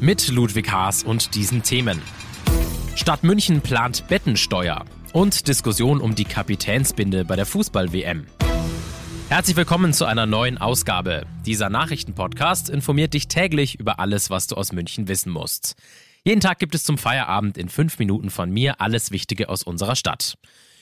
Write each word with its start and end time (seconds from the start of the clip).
Mit 0.00 0.28
Ludwig 0.28 0.70
Haas 0.70 1.02
und 1.02 1.34
diesen 1.34 1.64
Themen. 1.64 2.00
Stadt 2.94 3.24
München 3.24 3.60
plant 3.60 4.06
Bettensteuer 4.06 4.84
und 5.12 5.48
Diskussion 5.48 6.00
um 6.00 6.14
die 6.14 6.24
Kapitänsbinde 6.24 7.24
bei 7.24 7.34
der 7.34 7.46
Fußball-WM. 7.46 8.26
Herzlich 9.28 9.56
willkommen 9.56 9.92
zu 9.92 10.04
einer 10.04 10.26
neuen 10.26 10.56
Ausgabe. 10.56 11.26
Dieser 11.44 11.68
Nachrichtenpodcast 11.68 12.70
informiert 12.70 13.12
dich 13.12 13.26
täglich 13.26 13.80
über 13.80 13.98
alles, 13.98 14.30
was 14.30 14.46
du 14.46 14.54
aus 14.54 14.70
München 14.72 15.08
wissen 15.08 15.32
musst. 15.32 15.74
Jeden 16.22 16.40
Tag 16.40 16.60
gibt 16.60 16.76
es 16.76 16.84
zum 16.84 16.96
Feierabend 16.96 17.58
in 17.58 17.68
fünf 17.68 17.98
Minuten 17.98 18.30
von 18.30 18.52
mir 18.52 18.80
alles 18.80 19.10
Wichtige 19.10 19.48
aus 19.48 19.64
unserer 19.64 19.96
Stadt. 19.96 20.38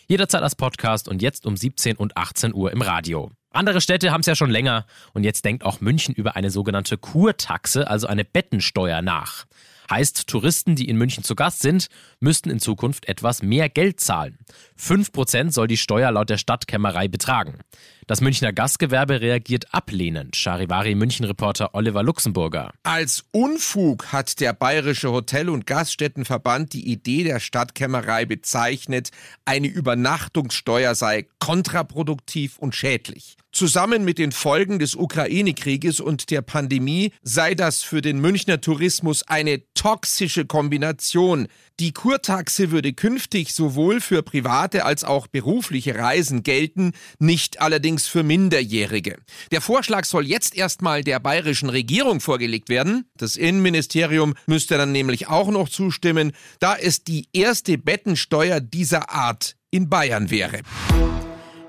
Jederzeit 0.09 0.43
als 0.43 0.57
Podcast 0.57 1.09
und 1.09 1.23
jetzt 1.23 1.47
um 1.47 1.57
17 1.57 1.97
und 1.97 2.19
18 2.19 2.53
Uhr 2.53 2.71
im 2.71 2.83
Radio. 2.83 3.31
Andere 3.57 3.81
Städte 3.81 4.13
haben 4.13 4.21
es 4.21 4.27
ja 4.27 4.37
schon 4.37 4.51
länger 4.51 4.85
und 5.15 5.25
jetzt 5.25 5.47
denkt 5.47 5.65
auch 5.65 5.81
München 5.81 6.15
über 6.15 6.37
eine 6.37 6.51
sogenannte 6.51 6.99
Kurtaxe, 6.99 7.89
also 7.89 8.07
eine 8.07 8.23
Bettensteuer 8.23 9.01
nach. 9.01 9.47
Heißt, 9.91 10.27
Touristen, 10.27 10.75
die 10.75 10.89
in 10.89 10.99
München 10.99 11.25
zu 11.25 11.35
Gast 11.35 11.61
sind, 11.61 11.87
müssten 12.21 12.51
in 12.51 12.59
Zukunft 12.59 13.09
etwas 13.09 13.43
mehr 13.43 13.71
Geld 13.71 14.01
zahlen. 14.01 14.37
5% 14.79 15.53
soll 15.53 15.69
die 15.69 15.79
Steuer 15.79 16.11
laut 16.11 16.29
der 16.29 16.37
Stadtkämmerei 16.37 17.09
betragen. 17.09 17.61
Das 18.07 18.21
Münchner 18.21 18.53
Gastgewerbe 18.53 19.23
reagiert 19.23 19.73
ablehnend. 19.73 20.37
Charivari 20.37 20.95
München-Reporter 20.95 21.75
Oliver 21.75 22.03
Luxemburger. 22.03 22.73
Als 22.83 23.25
Unfug 23.33 24.13
hat 24.13 24.41
der 24.41 24.53
Bayerische 24.53 25.13
Hotel- 25.13 25.49
und 25.49 25.67
Gaststättenverband 25.67 26.75
die 26.75 26.91
Idee 26.91 27.25
der 27.25 27.41
Stadtkämmerei 27.41 28.27
bezeichnet, 28.27 29.13
eine 29.45 29.69
Übernachtungssteuer 29.69 30.95
sei 30.95 31.27
kontraproduktiv 31.39 32.59
und 32.59 32.75
schädlich. 32.75 33.37
Zusammen 33.57 34.05
mit 34.05 34.19
den 34.19 34.33
Folgen 34.33 34.79
des 34.79 34.95
Ukraine-Krieges 34.95 36.01
und 36.01 36.31
der 36.31 36.43
Pandemie 36.43 37.13
sei 37.23 37.55
das 37.55 37.83
für 37.83 38.03
den 38.03 38.21
Münchner 38.21 38.61
Tourismus 38.61 39.23
eine 39.23 39.63
toxische 39.73 40.45
Kombination. 40.45 41.49
Die 41.81 41.93
Kurtaxe 41.93 42.71
würde 42.71 42.93
künftig 42.93 43.55
sowohl 43.55 44.03
für 44.03 44.23
private 44.23 44.85
als 44.85 45.05
auch 45.05 45.27
berufliche 45.27 45.95
Reisen 45.95 46.43
gelten, 46.43 46.93
nicht 47.19 47.63
allerdings 47.63 48.07
für 48.07 48.23
Minderjährige. 48.23 49.17
Der 49.53 49.63
Vorschlag 49.63 50.05
soll 50.05 50.27
jetzt 50.27 50.55
erstmal 50.55 51.03
der 51.03 51.19
bayerischen 51.19 51.71
Regierung 51.71 52.21
vorgelegt 52.21 52.69
werden. 52.69 53.09
Das 53.17 53.37
Innenministerium 53.37 54.35
müsste 54.47 54.77
dann 54.77 54.93
nämlich 54.93 55.29
auch 55.29 55.49
noch 55.49 55.71
zustimmen, 55.71 56.33
da 56.59 56.77
es 56.77 57.05
die 57.05 57.27
erste 57.33 57.79
Bettensteuer 57.79 58.61
dieser 58.61 59.09
Art 59.09 59.57
in 59.71 59.89
Bayern 59.89 60.31
wäre. 60.31 60.61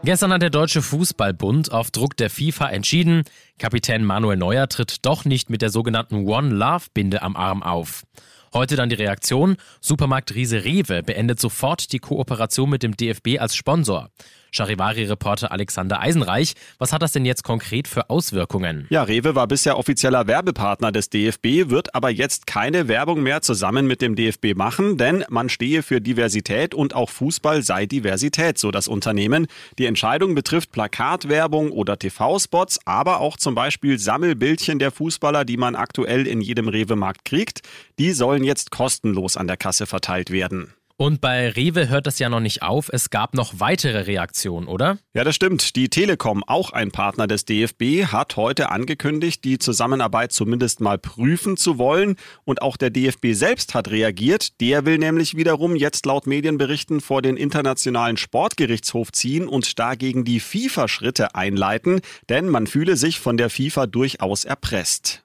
Gestern 0.07 0.31
hat 0.31 0.41
der 0.41 0.49
Deutsche 0.49 0.81
Fußballbund 0.81 1.73
auf 1.73 1.91
Druck 1.91 2.15
der 2.15 2.29
FIFA 2.29 2.69
entschieden, 2.69 3.23
Kapitän 3.59 4.05
Manuel 4.05 4.37
Neuer 4.37 4.69
tritt 4.69 5.05
doch 5.05 5.25
nicht 5.25 5.49
mit 5.49 5.61
der 5.61 5.69
sogenannten 5.69 6.25
One 6.25 6.55
Love 6.55 6.85
Binde 6.93 7.21
am 7.21 7.35
Arm 7.35 7.61
auf. 7.61 8.05
Heute 8.53 8.77
dann 8.77 8.87
die 8.87 8.95
Reaktion. 8.95 9.57
Supermarkt 9.81 10.33
Riese 10.33 10.63
Rewe 10.63 11.03
beendet 11.03 11.41
sofort 11.41 11.91
die 11.91 11.99
Kooperation 11.99 12.69
mit 12.69 12.83
dem 12.83 12.95
DFB 12.95 13.37
als 13.37 13.57
Sponsor. 13.57 14.09
Charivari-Reporter 14.51 15.51
Alexander 15.51 15.99
Eisenreich, 15.99 16.53
was 16.77 16.93
hat 16.93 17.01
das 17.01 17.11
denn 17.11 17.25
jetzt 17.25 17.43
konkret 17.43 17.87
für 17.87 18.09
Auswirkungen? 18.09 18.87
Ja, 18.89 19.03
Rewe 19.03 19.35
war 19.35 19.47
bisher 19.47 19.77
offizieller 19.77 20.27
Werbepartner 20.27 20.91
des 20.91 21.09
DFB, 21.09 21.69
wird 21.69 21.95
aber 21.95 22.09
jetzt 22.09 22.47
keine 22.47 22.87
Werbung 22.87 23.23
mehr 23.23 23.41
zusammen 23.41 23.87
mit 23.87 24.01
dem 24.01 24.15
DFB 24.15 24.55
machen, 24.55 24.97
denn 24.97 25.25
man 25.29 25.49
stehe 25.49 25.83
für 25.83 26.01
Diversität 26.01 26.73
und 26.73 26.95
auch 26.95 27.09
Fußball 27.09 27.61
sei 27.63 27.85
Diversität, 27.85 28.57
so 28.57 28.71
das 28.71 28.87
Unternehmen. 28.87 29.47
Die 29.77 29.85
Entscheidung 29.85 30.35
betrifft 30.35 30.71
Plakatwerbung 30.71 31.71
oder 31.71 31.97
TV-Spots, 31.97 32.79
aber 32.85 33.19
auch 33.19 33.37
zum 33.37 33.55
Beispiel 33.55 33.99
Sammelbildchen 33.99 34.79
der 34.79 34.91
Fußballer, 34.91 35.45
die 35.45 35.57
man 35.57 35.75
aktuell 35.75 36.27
in 36.27 36.41
jedem 36.41 36.67
Rewe-Markt 36.67 37.25
kriegt. 37.25 37.61
Die 37.99 38.11
sollen 38.11 38.43
jetzt 38.43 38.71
kostenlos 38.71 39.37
an 39.37 39.47
der 39.47 39.57
Kasse 39.57 39.85
verteilt 39.85 40.31
werden. 40.31 40.73
Und 40.99 41.21
bei 41.21 41.49
Rewe 41.49 41.89
hört 41.89 42.07
das 42.07 42.17
ja 42.17 42.27
noch 42.27 42.39
nicht 42.39 42.63
auf. 42.63 42.89
Es 42.91 43.11
gab 43.11 43.35
noch 43.35 43.59
weitere 43.59 44.07
Reaktionen, 44.07 44.67
oder? 44.67 44.97
Ja, 45.13 45.23
das 45.23 45.35
stimmt. 45.35 45.75
Die 45.75 45.89
Telekom, 45.89 46.43
auch 46.43 46.71
ein 46.71 46.89
Partner 46.89 47.27
des 47.27 47.45
DFB, 47.45 48.07
hat 48.11 48.35
heute 48.35 48.71
angekündigt, 48.71 49.43
die 49.43 49.59
Zusammenarbeit 49.59 50.31
zumindest 50.31 50.81
mal 50.81 50.97
prüfen 50.97 51.55
zu 51.55 51.77
wollen. 51.77 52.15
Und 52.45 52.63
auch 52.63 52.77
der 52.77 52.89
DFB 52.89 53.33
selbst 53.33 53.75
hat 53.75 53.91
reagiert. 53.91 54.59
Der 54.59 54.85
will 54.85 54.97
nämlich 54.97 55.37
wiederum 55.37 55.75
jetzt 55.75 56.07
laut 56.07 56.25
Medienberichten 56.25 56.99
vor 56.99 57.21
den 57.21 57.37
Internationalen 57.37 58.17
Sportgerichtshof 58.17 59.11
ziehen 59.11 59.47
und 59.47 59.77
dagegen 59.77 60.25
die 60.25 60.39
FIFA 60.39 60.87
Schritte 60.87 61.35
einleiten, 61.35 62.01
denn 62.27 62.49
man 62.49 62.65
fühle 62.65 62.95
sich 62.95 63.19
von 63.19 63.37
der 63.37 63.51
FIFA 63.51 63.85
durchaus 63.85 64.45
erpresst. 64.45 65.23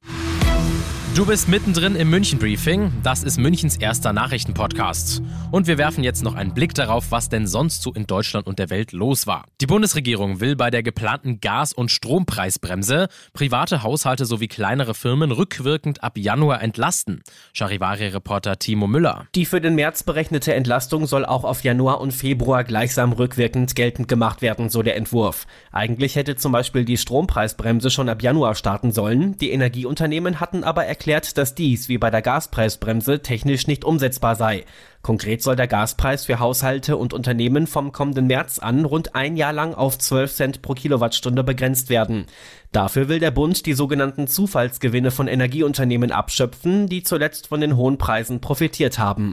Du 1.15 1.27
bist 1.27 1.47
mittendrin 1.47 1.95
im 1.95 2.09
München 2.09 2.39
Briefing. 2.39 2.91
Das 3.03 3.23
ist 3.23 3.39
Münchens 3.39 3.77
erster 3.77 4.15
Nachrichtenpodcast. 4.15 5.21
Und 5.51 5.67
wir 5.67 5.77
werfen 5.77 6.03
jetzt 6.03 6.25
noch 6.25 6.35
einen 6.35 6.55
Blick 6.55 6.73
darauf, 6.73 7.11
was 7.11 7.29
denn 7.29 7.47
sonst 7.47 7.83
so 7.83 7.93
in 7.93 8.07
Deutschland 8.07 8.47
und 8.47 8.59
der 8.59 8.71
Welt 8.71 8.93
los 8.93 9.27
war. 9.27 9.45
Die 9.61 9.67
Bundesregierung 9.67 10.41
will 10.41 10.57
bei 10.57 10.71
der 10.71 10.83
geplanten 10.83 11.39
Gas- 11.41 11.75
und 11.75 11.91
Strompreisbremse 11.91 13.09
private 13.35 13.83
Haushalte 13.83 14.25
sowie 14.25 14.49
kleinere 14.49 14.95
Firmen 14.95 15.33
rückwirkend 15.33 16.03
ab 16.03 16.17
Januar 16.17 16.63
entlasten. 16.63 17.23
Charivari-Reporter 17.53 18.59
Timo 18.59 18.87
Müller. 18.87 19.27
Die 19.35 19.45
für 19.45 19.61
den 19.61 19.75
März 19.75 20.05
berechnete 20.05 20.55
Entlastung 20.55 21.07
soll 21.07 21.27
auch 21.27 21.45
auf 21.45 21.63
Januar 21.63 22.01
und 22.01 22.13
Februar 22.13 22.65
gleichsam 22.65 23.13
rückwirkend 23.13 23.75
geltend 23.75 24.09
gemacht 24.09 24.41
werden, 24.41 24.71
so 24.71 24.83
der 24.83 24.97
Entwurf. 24.97 25.47
Eigentlich 25.73 26.17
hätte 26.17 26.37
zum 26.37 26.53
Beispiel 26.53 26.87
die 26.87 26.97
Strompreisbremse 26.97 27.91
schon 27.91 28.09
ab 28.09 28.23
Januar 28.23 28.55
starten 28.55 28.93
sollen. 28.93 29.37
Die 29.37 29.51
Energieunternehmen 29.51 30.41
hatten 30.41 30.65
aber 30.65 30.87
erklärt, 30.87 31.02
erklärt, 31.03 31.37
dass 31.37 31.57
dies 31.57 31.89
wie 31.89 31.99
bei 31.99 32.11
der 32.13 32.23
Gaspreisbremse 32.23 33.23
technisch 33.23 33.67
nicht 33.67 33.85
umsetzbar 33.85 34.37
sei. 34.37 34.65
Konkret 35.03 35.43
soll 35.43 35.57
der 35.57 35.67
Gaspreis 35.67 36.27
für 36.27 36.39
Haushalte 36.39 36.97
und 36.97 37.13
Unternehmen 37.13 37.67
vom 37.67 37.91
kommenden 37.91 38.29
März 38.29 38.61
an 38.61 38.85
rund 38.85 39.17
ein 39.17 39.37
Jahr 39.37 39.53
lang 39.53 39.75
auf 39.75 39.99
12 39.99 40.33
Cent 40.33 40.63
pro 40.63 40.75
Kilowattstunde 40.75 41.43
begrenzt 41.43 41.91
werden. 41.91 42.27
Dafür 42.71 43.09
will 43.09 43.19
der 43.19 43.33
Bund 43.33 43.67
die 43.67 43.73
sogenannten 43.73 44.29
Zufallsgewinne 44.29 45.11
von 45.11 45.27
Energieunternehmen 45.27 46.13
abschöpfen, 46.13 46.87
die 46.87 47.03
zuletzt 47.03 47.49
von 47.49 47.61
den 47.61 47.77
hohen 47.77 47.99
Preisen 47.99 48.41
profitiert 48.41 49.01
haben. 49.01 49.33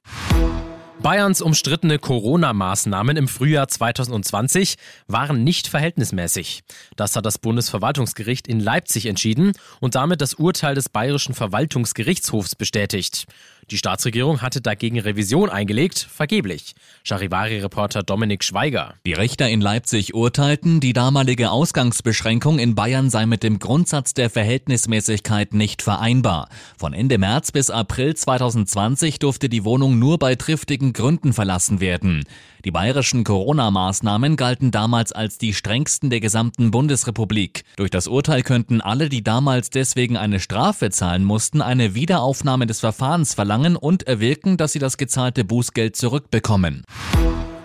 Bayerns 1.01 1.41
umstrittene 1.41 1.97
Corona-Maßnahmen 1.97 3.15
im 3.15 3.29
Frühjahr 3.29 3.69
2020 3.69 4.75
waren 5.07 5.45
nicht 5.45 5.67
verhältnismäßig. 5.67 6.61
Das 6.97 7.15
hat 7.15 7.25
das 7.25 7.37
Bundesverwaltungsgericht 7.37 8.49
in 8.49 8.59
Leipzig 8.59 9.05
entschieden 9.05 9.53
und 9.79 9.95
damit 9.95 10.19
das 10.19 10.33
Urteil 10.33 10.75
des 10.75 10.89
Bayerischen 10.89 11.35
Verwaltungsgerichtshofs 11.35 12.55
bestätigt. 12.55 13.27
Die 13.71 13.77
Staatsregierung 13.77 14.41
hatte 14.41 14.61
dagegen 14.61 14.99
Revision 14.99 15.51
eingelegt, 15.51 15.99
vergeblich. 15.99 16.73
Charivari-Reporter 17.03 18.01
Dominik 18.01 18.43
Schweiger. 18.43 18.95
Die 19.05 19.13
Richter 19.13 19.47
in 19.47 19.61
Leipzig 19.61 20.15
urteilten, 20.15 20.79
die 20.79 20.93
damalige 20.93 21.51
Ausgangsbeschränkung 21.51 22.57
in 22.57 22.73
Bayern 22.73 23.11
sei 23.11 23.27
mit 23.27 23.43
dem 23.43 23.59
Grundsatz 23.59 24.15
der 24.15 24.31
Verhältnismäßigkeit 24.31 25.53
nicht 25.53 25.83
vereinbar. 25.83 26.49
Von 26.79 26.93
Ende 26.93 27.19
März 27.19 27.51
bis 27.51 27.69
April 27.69 28.15
2020 28.15 29.19
durfte 29.19 29.49
die 29.49 29.63
Wohnung 29.63 29.99
nur 29.99 30.17
bei 30.17 30.33
triftigen 30.33 30.91
Gründen 30.91 31.31
verlassen 31.33 31.79
werden. 31.79 32.25
Die 32.65 32.71
bayerischen 32.71 33.23
Corona-Maßnahmen 33.23 34.35
galten 34.35 34.71
damals 34.71 35.13
als 35.13 35.37
die 35.37 35.53
strengsten 35.53 36.09
der 36.09 36.19
gesamten 36.19 36.71
Bundesrepublik. 36.71 37.63
Durch 37.77 37.89
das 37.89 38.07
Urteil 38.07 38.43
könnten 38.43 38.81
alle, 38.81 39.07
die 39.07 39.23
damals 39.23 39.69
deswegen 39.69 40.17
eine 40.17 40.41
Strafe 40.41 40.89
zahlen 40.89 41.23
mussten, 41.23 41.61
eine 41.61 41.95
Wiederaufnahme 41.95 42.67
des 42.67 42.81
Verfahrens 42.81 43.33
verlangen 43.59 43.75
und 43.75 44.07
erwirken, 44.07 44.57
dass 44.57 44.71
sie 44.71 44.79
das 44.79 44.97
gezahlte 44.97 45.43
Bußgeld 45.43 45.95
zurückbekommen. 45.95 46.83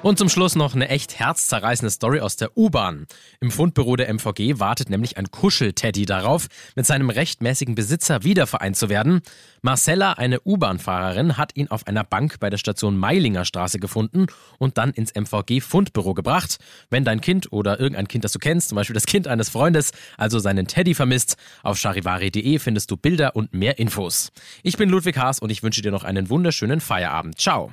Und 0.05 0.19
zum 0.19 0.29
Schluss 0.29 0.55
noch 0.55 0.75
eine 0.75 0.91
echt 0.91 1.19
herzzerreißende 1.19 1.91
Story 1.91 2.21
aus 2.21 2.37
der 2.37 2.59
U-Bahn. 2.59 3.07
Im 3.41 3.51
Fundbüro 3.51 3.97
der 3.97 4.13
MVG 4.13 4.59
wartet 4.59 4.91
nämlich 4.91 5.17
ein 5.17 5.31
Kuschelteddy 5.31 6.05
darauf, 6.05 6.49
mit 6.77 6.85
seinem 6.85 7.09
rechtmäßigen 7.09 7.75
Besitzer 7.75 8.23
wiedervereint 8.23 8.77
zu 8.77 8.91
werden. 8.91 9.23
Marcella, 9.63 10.13
eine 10.13 10.43
U-Bahn-Fahrerin, 10.43 11.39
hat 11.39 11.57
ihn 11.57 11.69
auf 11.69 11.87
einer 11.87 12.05
Bank 12.05 12.39
bei 12.39 12.51
der 12.51 12.59
Station 12.59 12.99
Meilinger 12.99 13.47
Straße 13.47 13.79
gefunden 13.79 14.27
und 14.59 14.77
dann 14.77 14.91
ins 14.91 15.15
MVG-Fundbüro 15.15 16.13
gebracht. 16.13 16.59
Wenn 16.91 17.07
dein 17.07 17.23
Kind 17.23 17.51
oder 17.51 17.81
irgendein 17.81 18.07
Kind, 18.07 18.25
das 18.25 18.33
du 18.33 18.39
kennst, 18.39 18.69
zum 18.69 18.77
Beispiel 18.77 18.93
das 18.93 19.07
Kind 19.07 19.27
eines 19.27 19.49
Freundes, 19.49 19.93
also 20.19 20.39
seinen 20.39 20.67
Teddy 20.67 20.95
vermisst, 20.95 21.39
auf 21.63 21.79
charivari.de 21.79 22.59
findest 22.59 22.91
du 22.91 22.99
Bilder 22.99 23.37
und 23.37 23.55
mehr 23.55 23.79
Infos. 23.79 24.33
Ich 24.63 24.77
bin 24.77 24.91
Ludwig 24.91 25.17
Haas 25.17 25.39
und 25.39 25.49
ich 25.49 25.63
wünsche 25.63 25.81
dir 25.81 25.93
noch 25.93 26.05
einen 26.05 26.29
wunderschönen 26.29 26.83
Feierabend. 26.83 27.41
Ciao. 27.41 27.73